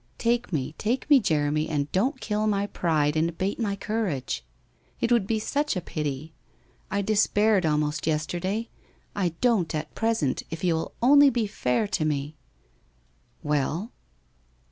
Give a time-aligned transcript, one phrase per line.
[0.17, 4.43] Take me, take me, Jeremy, and don't kill my pride, and abate my courage.
[4.99, 6.33] It would be such a pity.
[6.89, 8.69] I despaired, almost, yesterday.
[9.15, 12.35] I don't at present, if you will only be fair to me',
[13.43, 13.91] 'Well?'